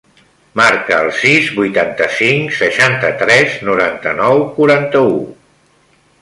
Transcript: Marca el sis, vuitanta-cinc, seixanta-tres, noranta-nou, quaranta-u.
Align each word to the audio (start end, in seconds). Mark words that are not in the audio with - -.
Marca 0.59 0.95
el 1.01 1.09
sis, 1.17 1.49
vuitanta-cinc, 1.57 2.55
seixanta-tres, 2.63 3.59
noranta-nou, 3.69 4.43
quaranta-u. 4.57 5.15